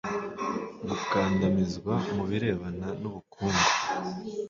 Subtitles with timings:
[0.87, 3.67] gukandamizwa mu birebana n ubukungu